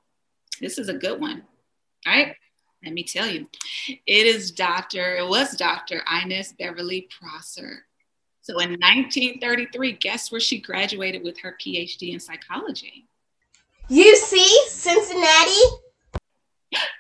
This 0.59 0.77
is 0.77 0.89
a 0.89 0.93
good 0.93 1.19
one, 1.19 1.43
right? 2.05 2.35
Let 2.83 2.93
me 2.93 3.03
tell 3.03 3.27
you, 3.27 3.47
it 3.87 4.27
is 4.27 4.51
Dr. 4.51 5.15
It 5.17 5.27
was 5.27 5.55
Dr. 5.55 6.03
Inez 6.21 6.53
Beverly 6.53 7.07
Prosser. 7.19 7.85
So 8.41 8.59
in 8.59 8.71
1933, 8.71 9.93
guess 9.93 10.31
where 10.31 10.39
she 10.39 10.59
graduated 10.59 11.23
with 11.23 11.39
her 11.39 11.57
PhD 11.59 12.13
in 12.13 12.19
psychology? 12.19 13.07
UC 13.89 14.35
Cincinnati. 14.67 15.61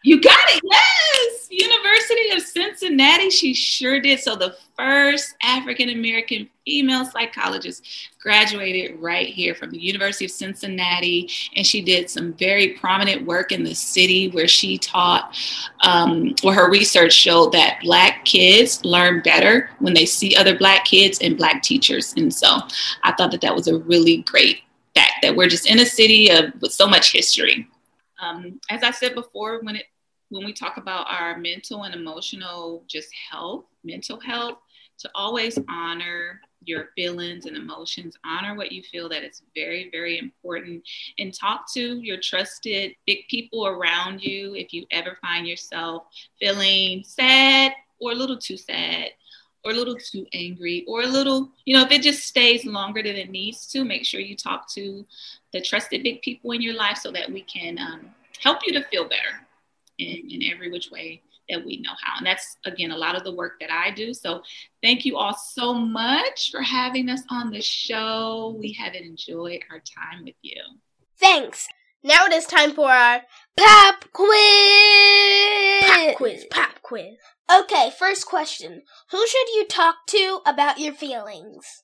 You 0.03 0.21
got 0.21 0.37
it. 0.49 0.61
Yes. 0.63 1.47
University 1.49 2.29
of 2.31 2.41
Cincinnati. 2.41 3.29
She 3.29 3.53
sure 3.53 3.99
did. 3.99 4.19
So 4.19 4.35
the 4.35 4.55
first 4.77 5.35
African 5.41 5.89
American 5.89 6.49
female 6.65 7.05
psychologist 7.05 7.85
graduated 8.19 8.99
right 8.99 9.27
here 9.27 9.55
from 9.55 9.71
the 9.71 9.79
University 9.79 10.25
of 10.25 10.31
Cincinnati. 10.31 11.29
And 11.55 11.65
she 11.65 11.81
did 11.81 12.09
some 12.09 12.33
very 12.33 12.69
prominent 12.69 13.25
work 13.25 13.51
in 13.51 13.63
the 13.63 13.73
city 13.73 14.29
where 14.29 14.47
she 14.47 14.77
taught, 14.77 15.35
um, 15.81 16.35
where 16.41 16.55
her 16.55 16.69
research 16.69 17.13
showed 17.13 17.51
that 17.53 17.79
Black 17.81 18.25
kids 18.25 18.83
learn 18.85 19.21
better 19.21 19.69
when 19.79 19.93
they 19.93 20.05
see 20.05 20.35
other 20.35 20.57
Black 20.57 20.85
kids 20.85 21.19
and 21.21 21.37
Black 21.37 21.63
teachers. 21.63 22.13
And 22.17 22.33
so 22.33 22.59
I 23.03 23.13
thought 23.13 23.31
that 23.31 23.41
that 23.41 23.55
was 23.55 23.67
a 23.67 23.77
really 23.79 24.17
great 24.17 24.61
fact 24.95 25.21
that 25.21 25.35
we're 25.35 25.49
just 25.49 25.69
in 25.69 25.79
a 25.79 25.85
city 25.85 26.29
of, 26.29 26.45
with 26.61 26.71
so 26.71 26.87
much 26.87 27.11
history. 27.11 27.67
Um, 28.21 28.59
as 28.69 28.83
I 28.83 28.91
said 28.91 29.15
before, 29.15 29.59
when 29.61 29.75
it 29.75 29.85
when 30.29 30.43
we 30.43 30.53
talk 30.53 30.77
about 30.77 31.05
our 31.09 31.37
mental 31.37 31.83
and 31.83 31.93
emotional 31.93 32.83
just 32.87 33.09
health, 33.29 33.65
mental 33.83 34.19
health, 34.19 34.57
to 34.97 35.09
always 35.13 35.59
honor 35.69 36.41
your 36.63 36.89
feelings 36.95 37.45
and 37.45 37.55
emotions. 37.55 38.17
Honor 38.25 38.55
what 38.55 38.71
you 38.71 38.81
feel 38.81 39.07
that 39.09 39.23
is 39.23 39.43
very, 39.55 39.89
very 39.91 40.17
important. 40.17 40.83
And 41.19 41.33
talk 41.33 41.71
to 41.73 41.99
your 41.99 42.17
trusted 42.19 42.93
big 43.05 43.27
people 43.29 43.67
around 43.67 44.21
you 44.21 44.55
if 44.55 44.73
you 44.73 44.85
ever 44.91 45.17
find 45.21 45.47
yourself 45.47 46.05
feeling 46.39 47.03
sad 47.03 47.73
or 47.99 48.11
a 48.11 48.15
little 48.15 48.37
too 48.37 48.57
sad 48.57 49.11
or 49.65 49.71
a 49.71 49.73
little 49.73 49.95
too 49.95 50.25
angry 50.33 50.85
or 50.87 51.01
a 51.01 51.07
little, 51.07 51.49
you 51.65 51.75
know, 51.75 51.83
if 51.83 51.91
it 51.91 52.03
just 52.03 52.23
stays 52.23 52.65
longer 52.65 53.01
than 53.01 53.15
it 53.15 53.31
needs 53.31 53.65
to, 53.67 53.83
make 53.83 54.05
sure 54.05 54.19
you 54.19 54.35
talk 54.35 54.71
to 54.73 55.05
the 55.51 55.59
trusted 55.59 56.03
big 56.03 56.21
people 56.21 56.51
in 56.51 56.61
your 56.61 56.75
life 56.75 56.97
so 56.97 57.11
that 57.11 57.31
we 57.31 57.41
can 57.41 57.79
um, 57.79 58.01
help 58.39 58.59
you 58.65 58.73
to 58.73 58.83
feel 58.85 59.03
better 59.05 59.41
in, 59.97 60.29
in 60.29 60.53
every 60.53 60.71
which 60.71 60.91
way 60.91 61.21
that 61.49 61.63
we 61.65 61.77
know 61.77 61.93
how. 62.01 62.17
And 62.17 62.25
that's, 62.25 62.57
again, 62.65 62.91
a 62.91 62.97
lot 62.97 63.15
of 63.15 63.23
the 63.23 63.33
work 63.33 63.59
that 63.59 63.71
I 63.71 63.91
do. 63.91 64.13
So 64.13 64.41
thank 64.83 65.05
you 65.05 65.17
all 65.17 65.35
so 65.35 65.73
much 65.73 66.51
for 66.51 66.61
having 66.61 67.09
us 67.09 67.21
on 67.29 67.51
the 67.51 67.61
show. 67.61 68.55
We 68.59 68.73
have 68.73 68.93
enjoyed 68.93 69.61
our 69.71 69.79
time 69.79 70.25
with 70.25 70.35
you. 70.41 70.61
Thanks. 71.19 71.67
Now 72.03 72.25
it 72.25 72.33
is 72.33 72.45
time 72.45 72.73
for 72.73 72.89
our 72.89 73.21
pop 73.57 74.05
quiz. 74.13 75.81
Pop 75.81 76.15
quiz. 76.17 76.45
Pop 76.51 76.81
quiz. 76.83 77.15
Okay, 77.51 77.91
first 77.97 78.25
question. 78.25 78.81
Who 79.11 79.27
should 79.27 79.49
you 79.49 79.67
talk 79.67 79.97
to 80.07 80.39
about 80.47 80.79
your 80.79 80.93
feelings? 80.93 81.83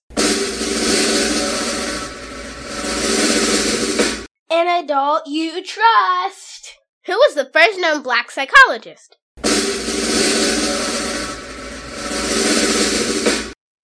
An 4.50 4.84
adult 4.84 5.28
you 5.28 5.64
trust. 5.64 6.80
Who 7.06 7.14
was 7.14 7.36
the 7.36 7.50
first 7.54 7.80
known 7.80 8.02
black 8.02 8.32
psychologist? 8.32 9.18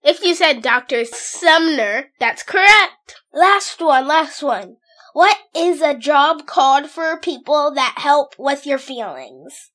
If 0.04 0.24
you 0.24 0.34
said 0.34 0.64
Dr. 0.64 1.06
Sumner, 1.06 2.06
that's 2.20 2.42
correct. 2.42 3.22
Last 3.32 3.80
one, 3.82 4.08
last 4.08 4.42
one. 4.42 4.78
What 5.14 5.38
is 5.56 5.82
a 5.82 5.94
job 5.94 6.48
called 6.48 6.90
for 6.90 7.20
people 7.20 7.72
that 7.76 7.96
help 7.98 8.34
with 8.40 8.66
your 8.66 8.80
feelings? 8.80 9.70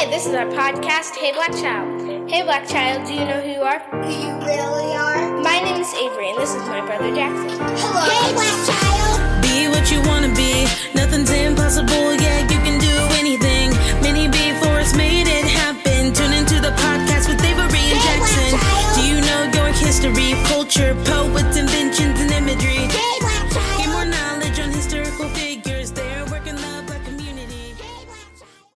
Hey, 0.04 0.10
this 0.10 0.26
is 0.26 0.36
our 0.36 0.48
podcast, 0.48 1.16
Hey 1.16 1.32
Black 1.32 1.54
Child. 1.54 2.28
Hey 2.30 2.44
Black 2.44 2.68
Child, 2.68 3.08
do 3.08 3.14
you 3.14 3.24
know 3.24 3.40
who 3.40 3.52
you 3.56 3.62
are? 3.62 3.80
Who 4.04 4.12
you 4.12 4.36
really 4.44 4.92
are? 5.00 5.32
My 5.40 5.64
name 5.64 5.80
is 5.80 5.94
Avery, 5.94 6.30
and 6.30 6.38
this 6.38 6.50
is 6.54 6.62
my 6.68 6.82
brother 6.82 7.08
Jackson. 7.16 7.48
Hello. 7.80 8.04
Hey 8.12 8.34
Black 8.36 8.58
Child! 8.68 9.16
Be 9.48 9.70
what 9.72 9.88
you 9.90 10.04
wanna 10.04 10.28
be, 10.36 10.68
nothing's 10.94 11.32
impossible, 11.32 12.20
yeah, 12.20 12.42
you 12.52 12.60
can 12.68 12.84
do 12.84 12.92
anything. 13.16 13.72
Many 14.04 14.28
before 14.28 14.84
us 14.84 14.94
made 14.94 15.24
it 15.32 15.46
happen. 15.48 16.12
Tune 16.12 16.34
into 16.34 16.60
the 16.60 16.76
podcast 16.84 17.32
with 17.32 17.40
Avery 17.40 17.64
and 17.64 17.96
hey, 17.96 18.04
Jackson. 18.04 18.60
Do 19.00 19.08
you 19.08 19.22
know 19.24 19.56
your 19.56 19.72
history, 19.72 20.36
culture, 20.52 21.00
poets, 21.08 21.56
inventions? 21.56 22.03